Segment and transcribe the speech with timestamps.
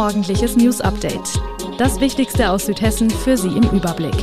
[0.00, 1.38] Morgendliches News Update.
[1.76, 4.14] Das Wichtigste aus Südhessen für Sie im Überblick.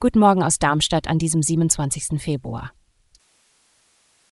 [0.00, 2.20] Guten Morgen aus Darmstadt an diesem 27.
[2.20, 2.72] Februar.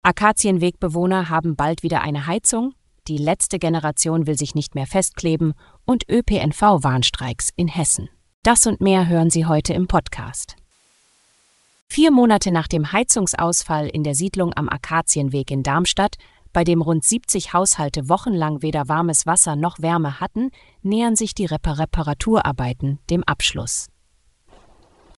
[0.02, 2.74] Akazienwegbewohner haben bald wieder eine Heizung,
[3.08, 5.54] die letzte Generation will sich nicht mehr festkleben
[5.84, 8.08] und ÖPNV-Warnstreiks in Hessen.
[8.44, 10.54] Das und mehr hören Sie heute im Podcast.
[11.88, 16.18] Vier Monate nach dem Heizungsausfall in der Siedlung am Akazienweg in Darmstadt
[16.52, 20.50] bei dem rund 70 Haushalte wochenlang weder warmes Wasser noch Wärme hatten,
[20.82, 23.88] nähern sich die Repar Reparaturarbeiten dem Abschluss.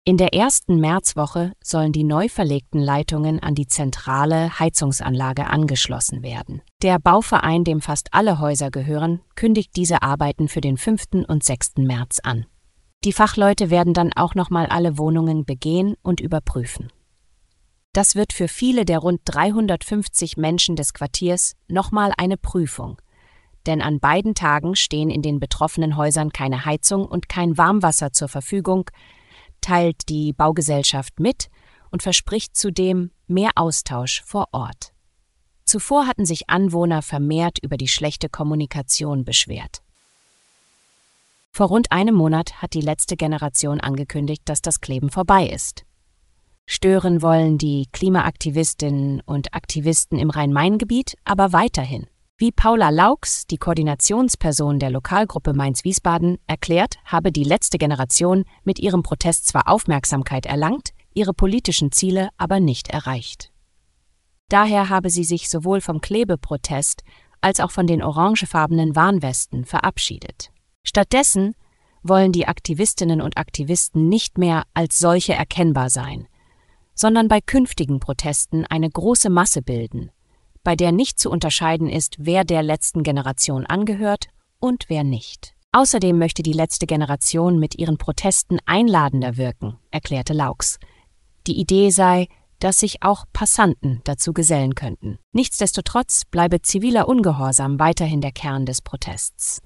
[0.06, 6.62] In der ersten Märzwoche sollen die neu verlegten Leitungen an die zentrale Heizungsanlage angeschlossen werden.
[6.82, 11.28] Der Bauverein, dem fast alle Häuser gehören, kündigt diese Arbeiten für den 5.
[11.28, 11.78] und 6.
[11.78, 12.46] März an.
[13.04, 16.92] Die Fachleute werden dann auch nochmal alle Wohnungen begehen und überprüfen.
[18.00, 22.98] Das wird für viele der rund 350 Menschen des Quartiers nochmal eine Prüfung.
[23.66, 28.30] Denn an beiden Tagen stehen in den betroffenen Häusern keine Heizung und kein Warmwasser zur
[28.30, 28.90] Verfügung,
[29.60, 31.50] teilt die Baugesellschaft mit
[31.92, 34.94] und verspricht zudem mehr Austausch vor Ort.
[35.66, 39.82] Zuvor hatten sich Anwohner vermehrt über die schlechte Kommunikation beschwert.
[41.52, 45.84] Vor rund einem Monat hat die letzte Generation angekündigt, dass das Kleben vorbei ist.
[46.72, 52.06] Stören wollen die Klimaaktivistinnen und Aktivisten im Rhein-Main-Gebiet aber weiterhin.
[52.38, 59.02] Wie Paula Laux, die Koordinationsperson der Lokalgruppe Mainz-Wiesbaden, erklärt, habe die letzte Generation mit ihrem
[59.02, 63.52] Protest zwar Aufmerksamkeit erlangt, ihre politischen Ziele aber nicht erreicht.
[64.48, 67.02] Daher habe sie sich sowohl vom Klebeprotest
[67.42, 70.52] als auch von den orangefarbenen Warnwesten verabschiedet.
[70.84, 71.56] Stattdessen
[72.04, 76.28] wollen die Aktivistinnen und Aktivisten nicht mehr als solche erkennbar sein,
[77.00, 80.12] sondern bei künftigen Protesten eine große Masse bilden,
[80.66, 84.28] bei der nicht zu unterscheiden ist, wer der letzten Generation angehört
[84.60, 85.54] und wer nicht.
[85.72, 90.78] Außerdem möchte die letzte Generation mit ihren Protesten einladender wirken, erklärte Laux.
[91.48, 92.28] Die Idee sei,
[92.60, 95.20] dass sich auch Passanten dazu gesellen könnten.
[95.32, 99.62] Nichtsdestotrotz bleibe ziviler Ungehorsam weiterhin der Kern des Protests.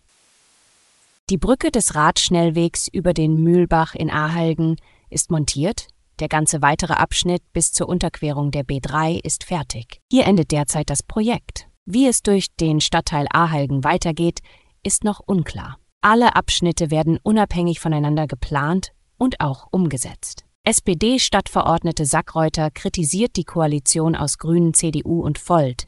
[1.32, 4.76] Die Brücke des Radschnellwegs über den Mühlbach in Ahalgen
[5.10, 5.88] ist montiert,
[6.24, 10.00] der ganze weitere Abschnitt bis zur Unterquerung der B3 ist fertig.
[10.10, 11.68] Hier endet derzeit das Projekt.
[11.84, 14.40] Wie es durch den Stadtteil Ahalgen weitergeht,
[14.84, 15.80] ist noch unklar.
[16.00, 20.46] Alle Abschnitte werden unabhängig voneinander geplant und auch umgesetzt.
[20.64, 25.88] SPD-Stadtverordnete Sackreuter kritisiert die Koalition aus Grünen, CDU und Volt.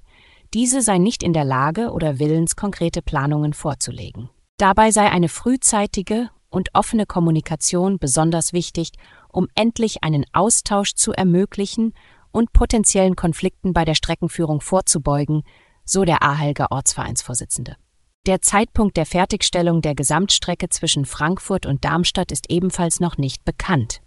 [0.53, 4.29] Diese sei nicht in der Lage oder willens, konkrete Planungen vorzulegen.
[4.57, 8.91] Dabei sei eine frühzeitige und offene Kommunikation besonders wichtig,
[9.27, 11.93] um endlich einen Austausch zu ermöglichen
[12.31, 15.43] und potenziellen Konflikten bei der Streckenführung vorzubeugen,
[15.83, 17.75] so der Ahelger Ortsvereinsvorsitzende.
[18.25, 24.01] Der Zeitpunkt der Fertigstellung der Gesamtstrecke zwischen Frankfurt und Darmstadt ist ebenfalls noch nicht bekannt.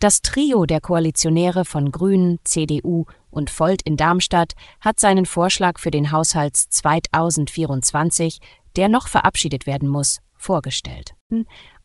[0.00, 5.90] Das Trio der Koalitionäre von Grünen, CDU und Volt in Darmstadt hat seinen Vorschlag für
[5.90, 8.38] den Haushalt 2024,
[8.76, 11.14] der noch verabschiedet werden muss, vorgestellt.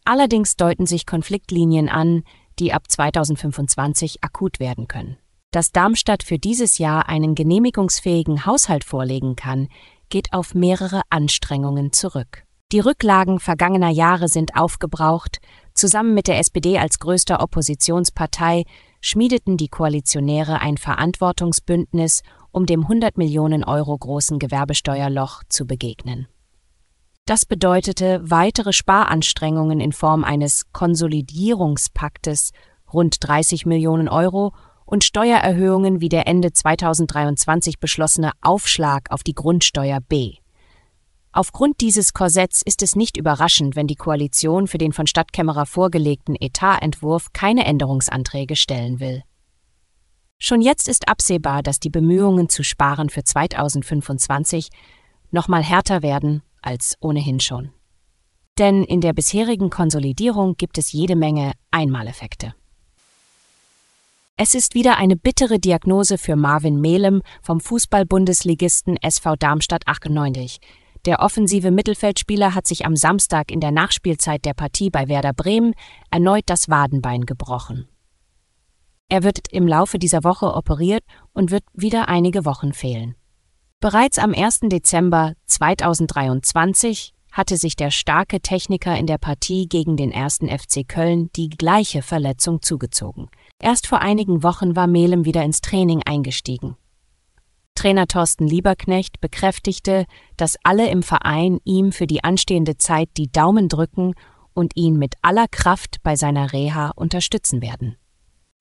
[0.05, 2.23] Allerdings deuten sich Konfliktlinien an,
[2.59, 5.17] die ab 2025 akut werden können.
[5.51, 9.67] Dass Darmstadt für dieses Jahr einen genehmigungsfähigen Haushalt vorlegen kann,
[10.09, 12.43] geht auf mehrere Anstrengungen zurück.
[12.71, 15.39] Die Rücklagen vergangener Jahre sind aufgebraucht.
[15.73, 18.63] Zusammen mit der SPD als größter Oppositionspartei
[19.01, 22.21] schmiedeten die Koalitionäre ein Verantwortungsbündnis,
[22.51, 26.27] um dem 100 Millionen Euro großen Gewerbesteuerloch zu begegnen.
[27.27, 32.51] Das bedeutete weitere Sparanstrengungen in Form eines Konsolidierungspaktes
[32.93, 34.53] rund 30 Millionen Euro
[34.85, 40.35] und Steuererhöhungen wie der Ende 2023 beschlossene Aufschlag auf die Grundsteuer B.
[41.31, 46.35] Aufgrund dieses Korsetts ist es nicht überraschend, wenn die Koalition für den von Stadtkämmerer vorgelegten
[46.39, 49.23] Etatentwurf keine Änderungsanträge stellen will.
[50.37, 54.69] Schon jetzt ist absehbar, dass die Bemühungen zu sparen für 2025
[55.31, 57.71] nochmal härter werden als ohnehin schon.
[58.57, 62.53] Denn in der bisherigen Konsolidierung gibt es jede Menge Einmaleffekte.
[64.37, 70.59] Es ist wieder eine bittere Diagnose für Marvin Mehlem vom Fußball-Bundesligisten SV Darmstadt 98,
[71.05, 75.73] Der offensive Mittelfeldspieler hat sich am Samstag in der Nachspielzeit der Partie bei Werder Bremen
[76.11, 77.87] erneut das Wadenbein gebrochen.
[79.07, 83.15] Er wird im Laufe dieser Woche operiert und wird wieder einige Wochen fehlen.
[83.85, 84.61] Bereits am 1.
[84.63, 90.39] Dezember 2023 hatte sich der starke Techniker in der Partie gegen den 1.
[90.39, 93.29] FC Köln die gleiche Verletzung zugezogen.
[93.61, 96.77] Erst vor einigen Wochen war Melem wieder ins Training eingestiegen.
[97.75, 103.69] Trainer Thorsten Lieberknecht bekräftigte, dass alle im Verein ihm für die anstehende Zeit die Daumen
[103.69, 104.15] drücken
[104.55, 107.97] und ihn mit aller Kraft bei seiner Reha unterstützen werden.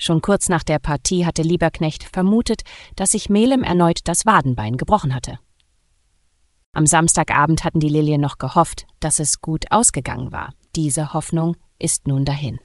[0.05, 2.61] Schon kurz nach der Partie hatte Lieberknecht vermutet,
[2.95, 5.39] dass sich Melem erneut das Wadenbein gebrochen hatte.
[6.75, 10.53] Am Samstagabend hatten die Lilien noch gehofft, dass es gut ausgegangen war.
[10.77, 12.61] Diese Hoffnung ist nun dahin.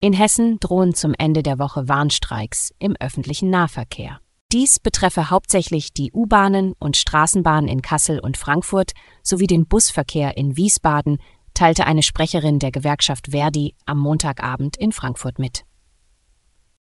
[0.00, 4.18] In Hessen drohen zum Ende der Woche Warnstreiks im öffentlichen Nahverkehr.
[4.50, 8.90] Dies betreffe hauptsächlich die U-Bahnen und Straßenbahnen in Kassel und Frankfurt
[9.22, 11.18] sowie den Busverkehr in Wiesbaden,
[11.54, 15.64] teilte eine Sprecherin der Gewerkschaft Verdi am Montagabend in Frankfurt mit.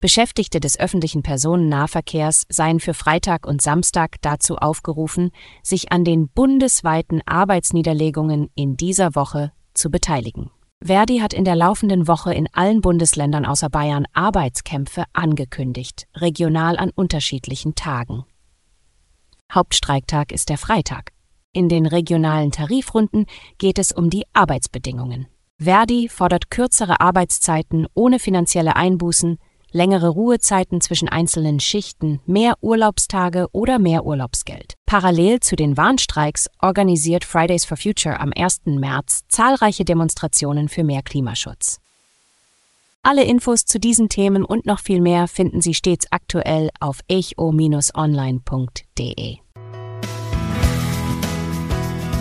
[0.01, 5.31] Beschäftigte des öffentlichen Personennahverkehrs seien für Freitag und Samstag dazu aufgerufen,
[5.61, 10.51] sich an den bundesweiten Arbeitsniederlegungen in dieser Woche zu beteiligen.
[10.81, 16.91] Verdi hat in der laufenden Woche in allen Bundesländern außer Bayern Arbeitskämpfe angekündigt, regional an
[16.95, 18.23] unterschiedlichen Tagen.
[19.51, 21.11] Hauptstreiktag ist der Freitag.
[21.51, 23.25] In den regionalen Tarifrunden
[23.57, 25.27] geht es um die Arbeitsbedingungen.
[25.57, 29.39] Verdi fordert kürzere Arbeitszeiten ohne finanzielle Einbußen,
[29.71, 34.75] längere Ruhezeiten zwischen einzelnen Schichten, mehr Urlaubstage oder mehr Urlaubsgeld.
[34.85, 38.61] Parallel zu den Warnstreiks organisiert Fridays for Future am 1.
[38.65, 41.79] März zahlreiche Demonstrationen für mehr Klimaschutz.
[43.01, 49.37] Alle Infos zu diesen Themen und noch viel mehr finden Sie stets aktuell auf echo-online.de.